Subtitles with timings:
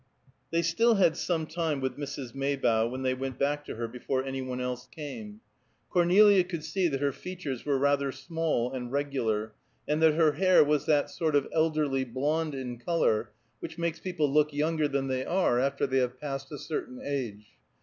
[0.49, 2.33] They still had some time with Mrs.
[2.33, 5.41] Maybough, when they went back to her before any one else came;
[5.91, 9.53] Cornelia could see that her features were rather small and regular,
[9.87, 13.29] and that her hair was that sort of elderly blond in color
[13.59, 17.45] which makes people look younger than they are after they have passed a certain age.